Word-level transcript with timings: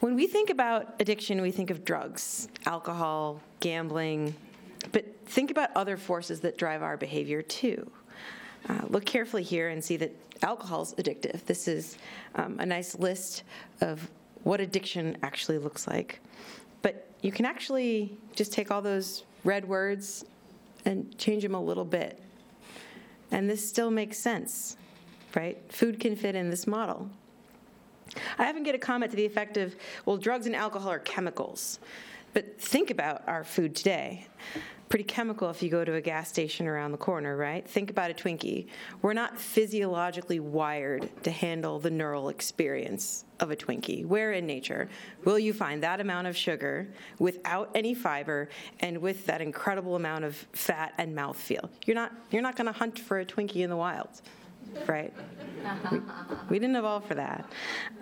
When 0.00 0.14
we 0.16 0.26
think 0.26 0.50
about 0.50 0.94
addiction, 0.98 1.40
we 1.40 1.50
think 1.50 1.70
of 1.70 1.84
drugs, 1.84 2.48
alcohol, 2.66 3.40
gambling, 3.60 4.34
but 4.92 5.04
think 5.26 5.50
about 5.50 5.70
other 5.76 5.96
forces 5.96 6.40
that 6.40 6.58
drive 6.58 6.82
our 6.82 6.96
behavior 6.96 7.42
too. 7.42 7.90
Uh, 8.68 8.80
look 8.88 9.04
carefully 9.04 9.42
here 9.42 9.68
and 9.68 9.82
see 9.82 9.96
that 9.98 10.14
alcohol 10.42 10.82
is 10.82 10.94
addictive. 10.94 11.44
This 11.44 11.68
is 11.68 11.96
um, 12.34 12.58
a 12.60 12.66
nice 12.66 12.98
list 12.98 13.44
of 13.80 14.10
what 14.42 14.60
addiction 14.60 15.16
actually 15.22 15.58
looks 15.58 15.86
like. 15.86 16.20
But 16.82 17.06
you 17.20 17.30
can 17.30 17.44
actually 17.44 18.16
just 18.34 18.52
take 18.52 18.70
all 18.70 18.82
those 18.82 19.24
red 19.44 19.66
words 19.68 20.24
and 20.84 21.16
change 21.18 21.42
them 21.42 21.54
a 21.54 21.62
little 21.62 21.84
bit. 21.84 22.20
And 23.30 23.48
this 23.48 23.66
still 23.66 23.90
makes 23.90 24.18
sense, 24.18 24.76
right? 25.34 25.58
Food 25.72 26.00
can 26.00 26.16
fit 26.16 26.34
in 26.34 26.50
this 26.50 26.66
model. 26.66 27.08
I 28.38 28.48
often 28.48 28.62
get 28.62 28.74
a 28.74 28.78
comment 28.78 29.10
to 29.12 29.16
the 29.16 29.24
effect 29.24 29.56
of, 29.56 29.76
well, 30.04 30.16
drugs 30.16 30.46
and 30.46 30.56
alcohol 30.56 30.90
are 30.90 30.98
chemicals. 30.98 31.78
But 32.32 32.60
think 32.60 32.90
about 32.90 33.22
our 33.26 33.44
food 33.44 33.74
today. 33.76 34.26
Pretty 34.90 35.04
chemical 35.04 35.48
if 35.50 35.62
you 35.62 35.70
go 35.70 35.84
to 35.84 35.94
a 35.94 36.00
gas 36.00 36.28
station 36.28 36.66
around 36.66 36.90
the 36.90 36.98
corner, 36.98 37.36
right? 37.36 37.64
Think 37.64 37.90
about 37.90 38.10
a 38.10 38.14
Twinkie. 38.14 38.66
We're 39.02 39.12
not 39.12 39.38
physiologically 39.38 40.40
wired 40.40 41.08
to 41.22 41.30
handle 41.30 41.78
the 41.78 41.90
neural 41.90 42.28
experience 42.28 43.24
of 43.38 43.52
a 43.52 43.56
Twinkie. 43.56 44.04
Where 44.04 44.32
in 44.32 44.48
nature 44.48 44.88
will 45.24 45.38
you 45.38 45.52
find 45.52 45.80
that 45.84 46.00
amount 46.00 46.26
of 46.26 46.36
sugar 46.36 46.92
without 47.20 47.70
any 47.72 47.94
fiber 47.94 48.48
and 48.80 48.98
with 48.98 49.26
that 49.26 49.40
incredible 49.40 49.94
amount 49.94 50.24
of 50.24 50.34
fat 50.54 50.92
and 50.98 51.16
mouthfeel? 51.16 51.70
You're 51.86 51.94
not, 51.94 52.12
you're 52.32 52.42
not 52.42 52.56
going 52.56 52.66
to 52.66 52.72
hunt 52.72 52.98
for 52.98 53.20
a 53.20 53.24
Twinkie 53.24 53.62
in 53.62 53.70
the 53.70 53.76
wild 53.76 54.20
right? 54.86 55.12
We, 55.90 56.00
we 56.48 56.58
didn't 56.58 56.76
evolve 56.76 57.04
for 57.04 57.14
that. 57.14 57.50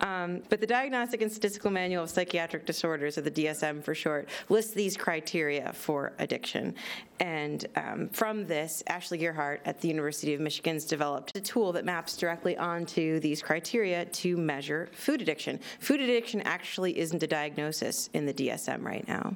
Um, 0.01 0.41
but 0.49 0.61
the 0.61 0.67
Diagnostic 0.67 1.21
and 1.21 1.31
Statistical 1.31 1.71
Manual 1.71 2.03
of 2.03 2.09
Psychiatric 2.09 2.65
Disorders, 2.65 3.17
or 3.17 3.21
the 3.21 3.31
DSM 3.31 3.83
for 3.83 3.93
short, 3.93 4.29
lists 4.49 4.73
these 4.73 4.95
criteria 4.95 5.73
for 5.73 6.13
addiction. 6.19 6.75
And 7.19 7.65
um, 7.75 8.09
from 8.09 8.45
this, 8.45 8.81
Ashley 8.87 9.19
Gearhardt 9.19 9.59
at 9.65 9.81
the 9.81 9.87
University 9.87 10.33
of 10.33 10.39
Michigan's 10.39 10.85
developed 10.85 11.35
a 11.35 11.41
tool 11.41 11.73
that 11.73 11.85
maps 11.85 12.15
directly 12.15 12.57
onto 12.57 13.19
these 13.19 13.41
criteria 13.41 14.05
to 14.05 14.37
measure 14.37 14.89
food 14.93 15.21
addiction. 15.21 15.59
Food 15.79 16.01
addiction 16.01 16.41
actually 16.41 16.97
isn't 16.97 17.21
a 17.21 17.27
diagnosis 17.27 18.09
in 18.13 18.25
the 18.25 18.33
DSM 18.33 18.83
right 18.83 19.05
now, 19.07 19.35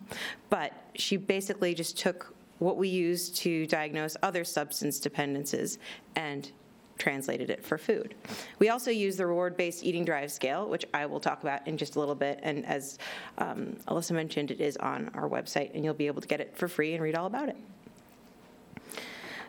but 0.49 0.71
she 0.95 1.17
basically 1.17 1.73
just 1.73 1.97
took 1.97 2.33
what 2.59 2.77
we 2.77 2.87
use 2.87 3.29
to 3.29 3.65
diagnose 3.67 4.15
other 4.23 4.45
substance 4.45 4.99
dependencies 4.99 5.79
and 6.15 6.51
translated 6.97 7.49
it 7.49 7.63
for 7.63 7.77
food. 7.77 8.15
We 8.59 8.69
also 8.69 8.91
use 8.91 9.17
the 9.17 9.25
reward-based 9.25 9.83
eating 9.83 10.05
drive 10.05 10.31
scale, 10.31 10.67
which 10.67 10.85
I 10.93 11.05
will 11.05 11.19
talk 11.19 11.41
about 11.41 11.67
in 11.67 11.77
just 11.77 11.95
a 11.95 11.99
little 11.99 12.15
bit. 12.15 12.39
And 12.43 12.65
as 12.65 12.97
um, 13.37 13.77
Alyssa 13.87 14.11
mentioned, 14.11 14.51
it 14.51 14.61
is 14.61 14.77
on 14.77 15.09
our 15.13 15.27
website, 15.27 15.73
and 15.73 15.83
you'll 15.83 15.93
be 15.93 16.07
able 16.07 16.21
to 16.21 16.27
get 16.27 16.39
it 16.39 16.55
for 16.55 16.67
free 16.67 16.93
and 16.93 17.03
read 17.03 17.15
all 17.15 17.25
about 17.25 17.49
it. 17.49 17.57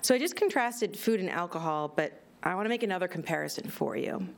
So 0.03 0.15
I 0.15 0.19
just 0.19 0.37
contrasted 0.37 0.99
food 0.99 1.21
and 1.21 1.31
alcohol, 1.31 1.93
but 1.95 2.21
I 2.43 2.55
want 2.55 2.67
to 2.67 2.69
make 2.69 2.83
another 2.83 3.09
comparison 3.09 3.69
for 3.71 3.97
you. 3.97 4.29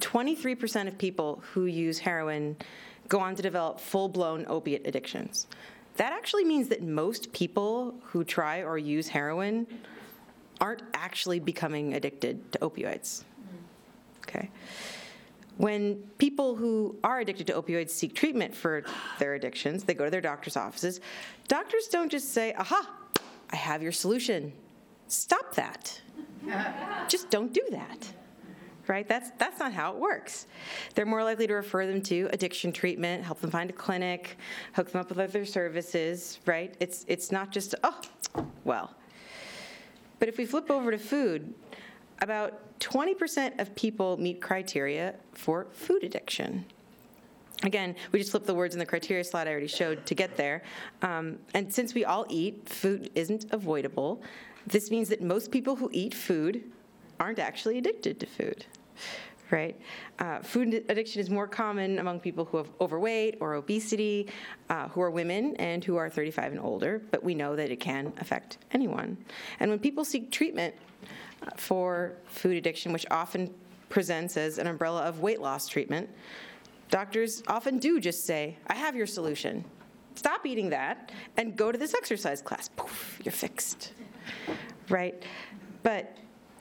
23% 0.00 0.88
of 0.88 0.98
people 0.98 1.42
who 1.52 1.66
use 1.66 1.98
heroin 1.98 2.56
go 3.08 3.18
on 3.18 3.34
to 3.34 3.42
develop 3.42 3.80
full-blown 3.80 4.46
opiate 4.48 4.86
addictions. 4.86 5.46
That 5.96 6.12
actually 6.12 6.44
means 6.44 6.68
that 6.68 6.82
most 6.82 7.32
people 7.32 7.94
who 8.04 8.24
try 8.24 8.62
or 8.62 8.78
use 8.78 9.08
heroin 9.08 9.66
aren't 10.60 10.82
actually 10.94 11.40
becoming 11.40 11.94
addicted 11.94 12.52
to 12.52 12.58
opioids. 12.58 13.24
Okay. 14.28 14.50
When 15.56 15.96
people 16.18 16.56
who 16.56 16.96
are 17.04 17.20
addicted 17.20 17.46
to 17.48 17.52
opioids 17.52 17.90
seek 17.90 18.14
treatment 18.14 18.54
for 18.54 18.82
their 19.18 19.34
addictions, 19.34 19.84
they 19.84 19.94
go 19.94 20.04
to 20.04 20.10
their 20.10 20.20
doctor's 20.20 20.56
offices. 20.56 21.00
Doctors 21.48 21.88
don't 21.88 22.10
just 22.10 22.32
say, 22.32 22.54
aha, 22.54 22.88
I 23.50 23.56
have 23.56 23.82
your 23.82 23.92
solution. 23.92 24.52
Stop 25.08 25.54
that. 25.56 26.00
just 27.08 27.30
don't 27.30 27.52
do 27.52 27.62
that. 27.72 28.08
Right? 28.86 29.06
That's 29.06 29.30
that's 29.38 29.60
not 29.60 29.72
how 29.72 29.92
it 29.92 29.98
works. 29.98 30.46
They're 30.94 31.06
more 31.06 31.22
likely 31.22 31.46
to 31.46 31.54
refer 31.54 31.86
them 31.86 32.00
to 32.02 32.28
addiction 32.32 32.72
treatment, 32.72 33.22
help 33.22 33.40
them 33.40 33.50
find 33.50 33.70
a 33.70 33.72
clinic, 33.72 34.36
hook 34.72 34.90
them 34.90 35.00
up 35.00 35.10
with 35.10 35.18
other 35.18 35.44
services, 35.44 36.40
right? 36.46 36.74
It's 36.80 37.04
it's 37.06 37.30
not 37.30 37.52
just 37.52 37.74
oh, 37.84 38.00
well, 38.64 38.96
but 40.20 40.28
if 40.28 40.38
we 40.38 40.46
flip 40.46 40.70
over 40.70 40.92
to 40.92 40.98
food, 40.98 41.52
about 42.20 42.78
20% 42.78 43.60
of 43.60 43.74
people 43.74 44.16
meet 44.16 44.40
criteria 44.40 45.14
for 45.32 45.66
food 45.72 46.04
addiction. 46.04 46.64
Again, 47.62 47.96
we 48.12 48.20
just 48.20 48.30
flipped 48.30 48.46
the 48.46 48.54
words 48.54 48.74
in 48.74 48.78
the 48.78 48.86
criteria 48.86 49.24
slide 49.24 49.48
I 49.48 49.50
already 49.50 49.66
showed 49.66 50.06
to 50.06 50.14
get 50.14 50.36
there. 50.36 50.62
Um, 51.02 51.38
and 51.52 51.72
since 51.72 51.92
we 51.92 52.04
all 52.04 52.24
eat, 52.28 52.68
food 52.68 53.10
isn't 53.14 53.46
avoidable. 53.50 54.22
This 54.66 54.90
means 54.90 55.08
that 55.08 55.20
most 55.20 55.50
people 55.50 55.76
who 55.76 55.90
eat 55.92 56.14
food 56.14 56.70
aren't 57.18 57.38
actually 57.38 57.78
addicted 57.78 58.20
to 58.20 58.26
food 58.26 58.66
right? 59.50 59.78
Uh, 60.18 60.40
food 60.40 60.84
addiction 60.88 61.20
is 61.20 61.30
more 61.30 61.46
common 61.46 61.98
among 61.98 62.20
people 62.20 62.44
who 62.44 62.56
have 62.56 62.70
overweight 62.80 63.36
or 63.40 63.54
obesity, 63.54 64.28
uh, 64.68 64.88
who 64.88 65.00
are 65.00 65.10
women 65.10 65.56
and 65.56 65.84
who 65.84 65.96
are 65.96 66.08
35 66.08 66.52
and 66.52 66.60
older, 66.60 67.02
but 67.10 67.22
we 67.22 67.34
know 67.34 67.56
that 67.56 67.70
it 67.70 67.80
can 67.80 68.12
affect 68.18 68.58
anyone. 68.72 69.16
And 69.60 69.70
when 69.70 69.78
people 69.78 70.04
seek 70.04 70.30
treatment 70.30 70.74
uh, 71.42 71.50
for 71.56 72.16
food 72.26 72.56
addiction, 72.56 72.92
which 72.92 73.06
often 73.10 73.52
presents 73.88 74.36
as 74.36 74.58
an 74.58 74.66
umbrella 74.66 75.02
of 75.02 75.20
weight 75.20 75.40
loss 75.40 75.68
treatment, 75.68 76.08
doctors 76.90 77.42
often 77.46 77.78
do 77.78 78.00
just 78.00 78.24
say, 78.24 78.56
I 78.66 78.74
have 78.74 78.94
your 78.94 79.06
solution. 79.06 79.64
Stop 80.14 80.44
eating 80.44 80.70
that 80.70 81.12
and 81.36 81.56
go 81.56 81.72
to 81.72 81.78
this 81.78 81.94
exercise 81.94 82.42
class. 82.42 82.68
Poof, 82.76 83.20
you're 83.24 83.32
fixed. 83.32 83.92
Right? 84.88 85.22
But 85.82 86.16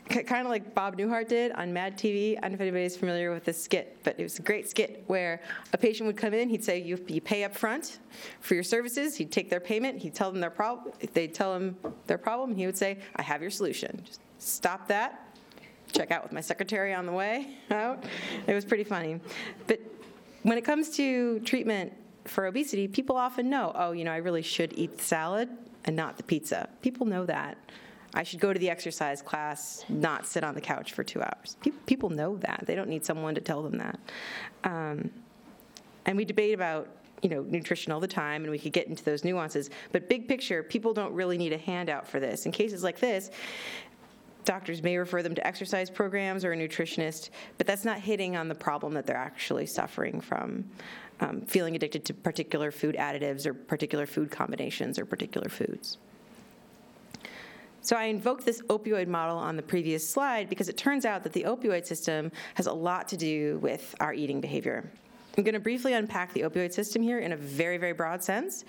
kind 0.09 0.45
of 0.45 0.47
like 0.47 0.73
Bob 0.73 0.97
Newhart 0.97 1.27
did 1.27 1.51
on 1.51 1.71
Mad 1.71 1.97
TV. 1.97 2.37
I 2.37 2.41
don't 2.41 2.51
know 2.51 2.55
if 2.55 2.61
anybody's 2.61 2.97
familiar 2.97 3.31
with 3.31 3.45
this 3.45 3.61
skit, 3.61 3.97
but 4.03 4.19
it 4.19 4.23
was 4.23 4.39
a 4.39 4.41
great 4.41 4.69
skit 4.69 5.03
where 5.07 5.41
a 5.71 5.77
patient 5.77 6.07
would 6.07 6.17
come 6.17 6.33
in. 6.33 6.49
He'd 6.49 6.63
say, 6.63 6.79
"You, 6.79 6.97
pay 6.97 7.43
up 7.43 7.55
front 7.55 7.99
for 8.39 8.55
your 8.55 8.63
services." 8.63 9.15
He'd 9.15 9.31
take 9.31 9.49
their 9.49 9.59
payment. 9.59 9.99
He'd 9.99 10.15
tell 10.15 10.31
them 10.31 10.41
their 10.41 10.49
problem. 10.49 10.93
They'd 11.13 11.33
tell 11.33 11.55
him 11.55 11.77
their 12.07 12.17
problem. 12.17 12.55
He 12.55 12.65
would 12.65 12.77
say, 12.77 12.97
"I 13.15 13.21
have 13.21 13.41
your 13.41 13.51
solution. 13.51 14.01
Just 14.05 14.21
stop 14.39 14.87
that. 14.87 15.25
Check 15.91 16.11
out 16.11 16.23
with 16.23 16.31
my 16.31 16.41
secretary 16.41 16.93
on 16.93 17.05
the 17.05 17.11
way 17.11 17.57
out." 17.71 18.03
It 18.47 18.53
was 18.53 18.65
pretty 18.65 18.83
funny, 18.83 19.19
but 19.67 19.79
when 20.41 20.57
it 20.57 20.63
comes 20.63 20.89
to 20.91 21.39
treatment 21.41 21.93
for 22.25 22.47
obesity, 22.47 22.87
people 22.87 23.15
often 23.15 23.49
know, 23.49 23.71
"Oh, 23.75 23.91
you 23.91 24.05
know, 24.05 24.11
I 24.11 24.17
really 24.17 24.41
should 24.41 24.73
eat 24.75 24.97
the 24.97 25.03
salad 25.03 25.49
and 25.85 25.95
not 25.95 26.17
the 26.17 26.23
pizza." 26.23 26.67
People 26.81 27.05
know 27.05 27.25
that. 27.27 27.57
I 28.13 28.23
should 28.23 28.39
go 28.39 28.51
to 28.51 28.59
the 28.59 28.69
exercise 28.69 29.21
class, 29.21 29.85
not 29.87 30.25
sit 30.25 30.43
on 30.43 30.55
the 30.55 30.61
couch 30.61 30.93
for 30.93 31.03
two 31.03 31.21
hours. 31.21 31.57
People 31.85 32.09
know 32.09 32.37
that. 32.37 32.63
They 32.65 32.75
don't 32.75 32.89
need 32.89 33.05
someone 33.05 33.35
to 33.35 33.41
tell 33.41 33.61
them 33.61 33.77
that. 33.77 33.99
Um, 34.63 35.11
and 36.05 36.17
we 36.17 36.25
debate 36.25 36.53
about 36.53 36.89
you 37.21 37.29
know 37.29 37.41
nutrition 37.43 37.91
all 37.91 37.99
the 37.99 38.07
time 38.07 38.43
and 38.43 38.51
we 38.51 38.57
could 38.57 38.71
get 38.71 38.87
into 38.87 39.03
those 39.03 39.25
nuances 39.25 39.69
but 39.91 40.07
big 40.07 40.27
picture 40.27 40.63
people 40.63 40.93
don't 40.93 41.13
really 41.13 41.37
need 41.37 41.51
a 41.51 41.57
handout 41.57 42.07
for 42.07 42.17
this 42.17 42.45
in 42.45 42.51
cases 42.51 42.81
like 42.81 42.97
this 42.99 43.29
doctors 44.45 44.81
may 44.81 44.97
refer 44.97 45.21
them 45.21 45.35
to 45.35 45.45
exercise 45.45 45.89
programs 45.89 46.45
or 46.45 46.53
a 46.53 46.55
nutritionist 46.55 47.29
but 47.57 47.67
that's 47.67 47.83
not 47.83 47.99
hitting 47.99 48.37
on 48.37 48.47
the 48.47 48.55
problem 48.55 48.93
that 48.93 49.05
they're 49.05 49.17
actually 49.17 49.65
suffering 49.65 50.21
from 50.21 50.63
um, 51.19 51.41
feeling 51.41 51.75
addicted 51.75 52.05
to 52.05 52.13
particular 52.13 52.71
food 52.71 52.95
additives 52.95 53.45
or 53.45 53.53
particular 53.53 54.05
food 54.05 54.31
combinations 54.31 54.97
or 54.97 55.05
particular 55.05 55.49
foods 55.49 55.97
so 57.81 57.95
I 57.95 58.05
invoked 58.05 58.45
this 58.45 58.61
opioid 58.63 59.07
model 59.07 59.37
on 59.37 59.55
the 59.55 59.63
previous 59.63 60.07
slide 60.07 60.49
because 60.49 60.69
it 60.69 60.77
turns 60.77 61.05
out 61.05 61.23
that 61.23 61.33
the 61.33 61.43
opioid 61.43 61.85
system 61.85 62.31
has 62.55 62.67
a 62.67 62.73
lot 62.73 63.07
to 63.09 63.17
do 63.17 63.57
with 63.59 63.95
our 63.99 64.13
eating 64.13 64.41
behavior. 64.41 64.91
I'm 65.37 65.43
going 65.43 65.53
to 65.53 65.59
briefly 65.61 65.93
unpack 65.93 66.33
the 66.33 66.41
opioid 66.41 66.73
system 66.73 67.01
here 67.01 67.19
in 67.19 67.31
a 67.31 67.37
very, 67.37 67.77
very 67.77 67.93
broad 67.93 68.21
sense. 68.21 68.65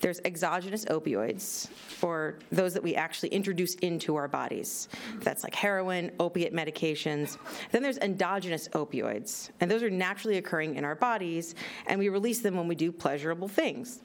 There's 0.00 0.20
exogenous 0.26 0.84
opioids, 0.84 1.70
or 2.02 2.38
those 2.50 2.74
that 2.74 2.82
we 2.82 2.94
actually 2.94 3.30
introduce 3.30 3.76
into 3.76 4.16
our 4.16 4.28
bodies. 4.28 4.88
That's 5.20 5.42
like 5.42 5.54
heroin, 5.54 6.10
opiate 6.20 6.52
medications. 6.52 7.38
Then 7.70 7.82
there's 7.82 7.96
endogenous 7.96 8.68
opioids, 8.68 9.50
and 9.60 9.70
those 9.70 9.82
are 9.82 9.88
naturally 9.88 10.36
occurring 10.36 10.74
in 10.74 10.84
our 10.84 10.96
bodies, 10.96 11.54
and 11.86 11.98
we 11.98 12.10
release 12.10 12.40
them 12.40 12.56
when 12.56 12.68
we 12.68 12.74
do 12.74 12.92
pleasurable 12.92 13.48
things, 13.48 14.00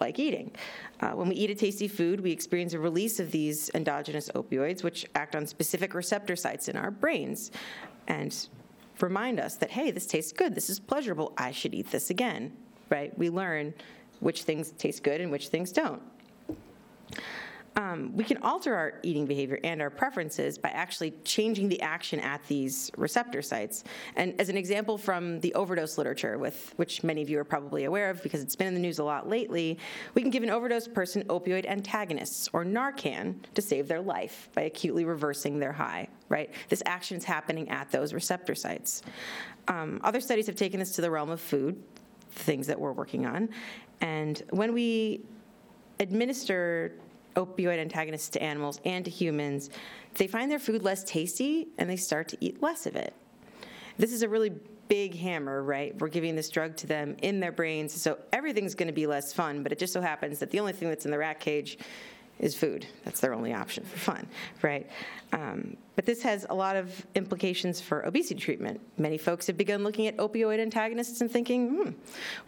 like 0.00 0.18
eating. 0.18 0.50
Uh, 1.00 1.10
when 1.10 1.28
we 1.28 1.34
eat 1.34 1.50
a 1.50 1.54
tasty 1.54 1.88
food, 1.88 2.20
we 2.20 2.30
experience 2.32 2.72
a 2.72 2.78
release 2.78 3.20
of 3.20 3.30
these 3.30 3.70
endogenous 3.74 4.28
opioids, 4.30 4.82
which 4.82 5.06
act 5.14 5.36
on 5.36 5.46
specific 5.46 5.94
receptor 5.94 6.36
sites 6.36 6.68
in 6.68 6.76
our 6.76 6.90
brains 6.90 7.50
and 8.08 8.48
remind 9.00 9.40
us 9.40 9.56
that, 9.56 9.70
hey, 9.70 9.90
this 9.90 10.06
tastes 10.06 10.32
good, 10.32 10.54
this 10.54 10.70
is 10.70 10.78
pleasurable, 10.78 11.32
I 11.36 11.50
should 11.50 11.74
eat 11.74 11.90
this 11.90 12.10
again, 12.10 12.52
right? 12.90 13.16
We 13.18 13.30
learn 13.30 13.74
which 14.20 14.44
things 14.44 14.70
taste 14.72 15.02
good 15.02 15.20
and 15.20 15.30
which 15.30 15.48
things 15.48 15.72
don't. 15.72 16.02
Um, 17.76 18.10
we 18.14 18.24
can 18.24 18.38
alter 18.38 18.74
our 18.74 18.94
eating 19.02 19.26
behavior 19.26 19.60
and 19.62 19.82
our 19.82 19.90
preferences 19.90 20.56
by 20.56 20.70
actually 20.70 21.10
changing 21.24 21.68
the 21.68 21.80
action 21.82 22.18
at 22.20 22.42
these 22.48 22.90
receptor 22.96 23.42
sites. 23.42 23.84
And 24.16 24.38
as 24.40 24.48
an 24.48 24.56
example 24.56 24.96
from 24.96 25.40
the 25.40 25.54
overdose 25.54 25.98
literature, 25.98 26.38
with 26.38 26.72
which 26.76 27.04
many 27.04 27.20
of 27.20 27.28
you 27.28 27.38
are 27.38 27.44
probably 27.44 27.84
aware 27.84 28.08
of 28.08 28.22
because 28.22 28.40
it's 28.40 28.56
been 28.56 28.66
in 28.66 28.74
the 28.74 28.80
news 28.80 28.98
a 28.98 29.04
lot 29.04 29.28
lately, 29.28 29.78
we 30.14 30.22
can 30.22 30.30
give 30.30 30.42
an 30.42 30.50
overdose 30.50 30.88
person 30.88 31.22
opioid 31.24 31.66
antagonists 31.66 32.48
or 32.54 32.64
Narcan 32.64 33.36
to 33.54 33.60
save 33.60 33.88
their 33.88 34.00
life 34.00 34.48
by 34.54 34.62
acutely 34.62 35.04
reversing 35.04 35.58
their 35.58 35.72
high. 35.72 36.08
Right? 36.30 36.52
This 36.68 36.82
action 36.86 37.18
is 37.18 37.24
happening 37.24 37.68
at 37.68 37.90
those 37.92 38.12
receptor 38.12 38.54
sites. 38.54 39.02
Um, 39.68 40.00
other 40.02 40.20
studies 40.20 40.46
have 40.46 40.56
taken 40.56 40.80
this 40.80 40.92
to 40.96 41.02
the 41.02 41.10
realm 41.10 41.30
of 41.30 41.40
food, 41.40 41.80
things 42.30 42.66
that 42.66 42.80
we're 42.80 42.92
working 42.92 43.26
on, 43.26 43.48
and 44.00 44.42
when 44.50 44.72
we 44.72 45.22
administer 46.00 46.92
opioid 47.36 47.78
antagonists 47.78 48.28
to 48.30 48.42
animals 48.42 48.80
and 48.84 49.04
to 49.04 49.10
humans, 49.10 49.70
they 50.14 50.26
find 50.26 50.50
their 50.50 50.58
food 50.58 50.82
less 50.82 51.04
tasty 51.04 51.68
and 51.78 51.88
they 51.88 51.96
start 51.96 52.28
to 52.28 52.36
eat 52.40 52.62
less 52.62 52.86
of 52.86 52.96
it. 52.96 53.14
This 53.98 54.12
is 54.12 54.22
a 54.22 54.28
really 54.28 54.52
big 54.88 55.14
hammer, 55.14 55.62
right? 55.62 55.98
We're 56.00 56.08
giving 56.08 56.36
this 56.36 56.48
drug 56.48 56.76
to 56.78 56.86
them 56.86 57.16
in 57.22 57.40
their 57.40 57.52
brains, 57.52 57.92
so 57.92 58.18
everything's 58.32 58.74
going 58.74 58.88
to 58.88 58.94
be 58.94 59.06
less 59.06 59.32
fun, 59.32 59.62
but 59.62 59.72
it 59.72 59.78
just 59.78 59.92
so 59.92 60.00
happens 60.00 60.38
that 60.38 60.50
the 60.50 60.60
only 60.60 60.72
thing 60.72 60.88
that's 60.88 61.04
in 61.04 61.10
the 61.10 61.18
rat 61.18 61.40
cage 61.40 61.78
is 62.38 62.54
food. 62.54 62.86
That's 63.04 63.20
their 63.20 63.32
only 63.32 63.54
option 63.54 63.84
for 63.84 63.98
fun, 63.98 64.26
right? 64.62 64.88
Um, 65.32 65.76
but 65.94 66.04
this 66.04 66.22
has 66.22 66.46
a 66.50 66.54
lot 66.54 66.76
of 66.76 67.06
implications 67.14 67.80
for 67.80 68.02
obesity 68.02 68.38
treatment. 68.40 68.80
Many 68.98 69.18
folks 69.18 69.46
have 69.46 69.56
begun 69.56 69.82
looking 69.82 70.06
at 70.06 70.16
opioid 70.18 70.60
antagonists 70.60 71.20
and 71.20 71.30
thinking, 71.30 71.70
hmm, 71.70 71.90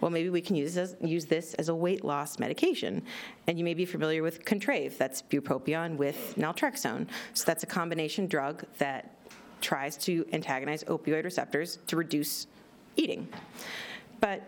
well, 0.00 0.10
maybe 0.10 0.30
we 0.30 0.40
can 0.40 0.56
use 0.56 0.74
this, 0.74 0.94
use 1.00 1.26
this 1.26 1.54
as 1.54 1.68
a 1.68 1.74
weight 1.74 2.04
loss 2.04 2.38
medication. 2.38 3.02
And 3.46 3.58
you 3.58 3.64
may 3.64 3.74
be 3.74 3.84
familiar 3.84 4.22
with 4.22 4.44
Contrave, 4.44 4.96
that's 4.96 5.22
bupropion 5.22 5.96
with 5.96 6.34
naltrexone. 6.36 7.06
So 7.32 7.44
that's 7.46 7.62
a 7.62 7.66
combination 7.66 8.26
drug 8.26 8.64
that 8.78 9.14
tries 9.60 9.96
to 9.96 10.26
antagonize 10.32 10.84
opioid 10.84 11.24
receptors 11.24 11.78
to 11.88 11.96
reduce 11.96 12.46
eating. 12.96 13.28
But 14.20 14.42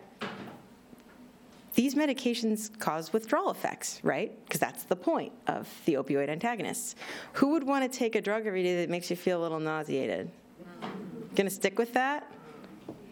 these 1.80 1.94
medications 1.94 2.78
cause 2.78 3.10
withdrawal 3.10 3.50
effects, 3.50 4.00
right? 4.02 4.38
Because 4.44 4.60
that's 4.60 4.84
the 4.84 4.94
point 4.94 5.32
of 5.46 5.66
the 5.86 5.94
opioid 5.94 6.28
antagonists. 6.28 6.94
Who 7.32 7.52
would 7.52 7.64
want 7.64 7.90
to 7.90 7.98
take 7.98 8.16
a 8.16 8.20
drug 8.20 8.46
every 8.46 8.62
day 8.62 8.76
that 8.82 8.90
makes 8.90 9.08
you 9.08 9.16
feel 9.16 9.40
a 9.40 9.42
little 9.42 9.60
nauseated? 9.60 10.30
To 11.36 11.48
stick 11.48 11.78
with 11.78 11.94
that? 11.94 12.30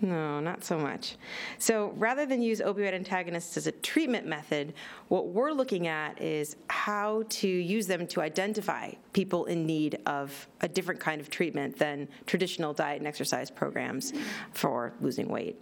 No, 0.03 0.39
not 0.39 0.65
so 0.65 0.79
much. 0.79 1.17
So 1.59 1.95
rather 1.97 2.27
than 2.27 2.43
use 2.43 2.61
opioid 2.61 2.93
antagonists 2.93 3.57
as 3.57 3.67
a 3.67 3.73
treatment 3.73 4.27
method, 4.27 4.75
what 5.09 5.29
we're 5.29 5.53
looking 5.53 5.87
at 5.87 6.21
is 6.21 6.57
how 6.69 7.25
to 7.41 7.49
use 7.49 7.87
them 7.87 8.07
to 8.09 8.21
identify 8.21 8.93
people 9.15 9.47
in 9.47 9.65
need 9.65 9.99
of 10.05 10.47
a 10.61 10.69
different 10.69 11.01
kind 11.01 11.23
of 11.23 11.31
treatment 11.31 11.79
than 11.79 12.07
traditional 12.27 12.75
diet 12.75 12.99
and 12.99 13.09
exercise 13.09 13.51
programs 13.51 14.13
for 14.53 14.93
losing 15.01 15.27
weight. 15.31 15.59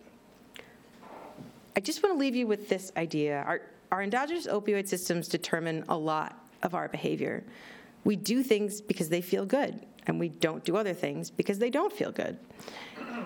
I 1.77 1.81
just 1.81 2.03
want 2.03 2.15
to 2.15 2.19
leave 2.19 2.35
you 2.35 2.47
with 2.47 2.71
this 2.71 2.91
idea. 2.97 3.45
Our, 3.47 3.61
our 3.93 4.03
endogenous 4.03 4.47
opioid 4.47 4.89
systems 4.89 5.29
determine 5.29 5.85
a 5.91 5.97
lot 5.97 6.43
of 6.63 6.75
our 6.75 6.89
behavior. 6.89 7.45
We 8.05 8.17
do 8.17 8.43
things 8.43 8.81
because 8.81 9.11
they 9.11 9.21
feel 9.21 9.45
good, 9.45 9.85
and 10.07 10.19
we 10.19 10.31
don't 10.31 10.65
do 10.65 10.77
other 10.77 10.95
things 10.95 11.31
because 11.31 11.59
they 11.59 11.69
don't 11.69 11.93
feel 11.93 12.11
good. 12.11 12.39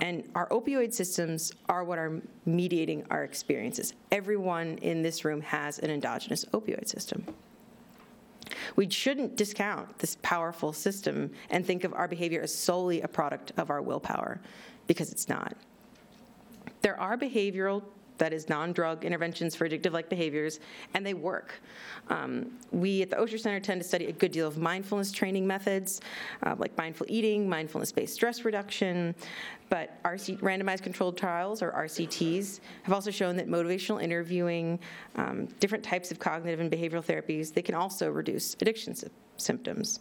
And 0.01 0.29
our 0.35 0.49
opioid 0.49 0.93
systems 0.93 1.53
are 1.69 1.85
what 1.85 1.99
are 1.99 2.21
mediating 2.45 3.05
our 3.11 3.23
experiences. 3.23 3.95
Everyone 4.11 4.79
in 4.79 5.01
this 5.01 5.25
room 5.25 5.41
has 5.43 5.79
an 5.79 5.91
endogenous 5.91 6.45
opioid 6.47 6.89
system. 6.89 7.25
We 8.75 8.91
shouldn't 8.91 9.37
discount 9.37 9.97
this 10.01 10.17
powerful 10.23 10.73
system 10.73 11.31
and 11.51 11.65
think 11.65 11.85
of 11.85 11.95
our 11.95 12.09
behavior 12.09 12.41
as 12.43 12.53
solely 12.53 13.03
a 13.03 13.09
product 13.09 13.53
of 13.57 13.71
our 13.71 13.81
willpower, 13.81 14.41
because 14.89 15.13
it's 15.13 15.29
not. 15.29 15.55
There 16.83 16.99
are 16.99 17.17
behavioral 17.17 17.85
that 18.21 18.33
is 18.33 18.49
non-drug 18.49 19.05
interventions 19.05 19.57
for 19.57 19.69
addictive-like 19.69 20.09
behaviors, 20.09 20.61
and 20.95 21.05
they 21.05 21.15
work. 21.15 21.61
Um, 22.09 22.53
we 22.71 23.03
at 23.03 23.11
the 23.11 23.17
Osher 23.17 23.41
Center 23.41 23.59
tend 23.59 23.81
to 23.81 23.89
study 23.89 24.07
a 24.07 24.13
good 24.13 24.31
deal 24.31 24.47
of 24.47 24.59
mindfulness 24.59 25.11
training 25.11 25.47
methods, 25.47 26.01
uh, 26.45 26.55
like 26.59 26.77
mindful 26.77 27.07
eating, 27.09 27.49
mindfulness-based 27.49 28.15
stress 28.15 28.45
reduction, 28.45 29.15
but 29.71 30.03
RC, 30.05 30.39
randomized 30.41 30.83
controlled 30.83 31.17
trials, 31.17 31.63
or 31.63 31.73
RCTs, 31.73 32.61
have 32.83 32.93
also 32.93 33.11
shown 33.11 33.37
that 33.37 33.49
motivational 33.49 34.03
interviewing, 34.03 34.79
um, 35.17 35.47
different 35.59 35.83
types 35.83 36.11
of 36.11 36.19
cognitive 36.19 36.61
and 36.61 36.71
behavioral 36.71 37.05
therapies, 37.05 37.53
they 37.53 37.63
can 37.63 37.75
also 37.75 38.11
reduce 38.11 38.55
addiction 38.55 38.95
sy- 38.95 39.09
symptoms. 39.37 40.01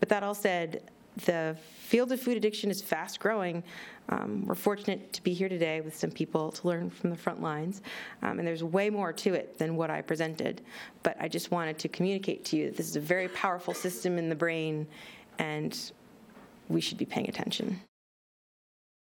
But 0.00 0.08
that 0.08 0.22
all 0.22 0.34
said, 0.34 0.82
the 1.24 1.56
field 1.78 2.12
of 2.12 2.20
food 2.20 2.36
addiction 2.36 2.70
is 2.70 2.80
fast 2.80 3.20
growing. 3.20 3.62
Um, 4.08 4.44
we're 4.46 4.54
fortunate 4.54 5.12
to 5.12 5.22
be 5.22 5.32
here 5.32 5.48
today 5.48 5.80
with 5.80 5.96
some 5.96 6.10
people 6.10 6.50
to 6.52 6.68
learn 6.68 6.90
from 6.90 7.10
the 7.10 7.16
front 7.16 7.42
lines, 7.42 7.82
um, 8.22 8.38
and 8.38 8.46
there's 8.46 8.64
way 8.64 8.90
more 8.90 9.12
to 9.12 9.34
it 9.34 9.58
than 9.58 9.76
what 9.76 9.90
I 9.90 10.02
presented. 10.02 10.62
But 11.02 11.16
I 11.20 11.28
just 11.28 11.50
wanted 11.50 11.78
to 11.78 11.88
communicate 11.88 12.44
to 12.46 12.56
you 12.56 12.66
that 12.66 12.76
this 12.76 12.88
is 12.88 12.96
a 12.96 13.00
very 13.00 13.28
powerful 13.28 13.74
system 13.74 14.18
in 14.18 14.28
the 14.28 14.34
brain, 14.34 14.86
and 15.38 15.78
we 16.68 16.80
should 16.80 16.98
be 16.98 17.04
paying 17.04 17.28
attention. 17.28 17.80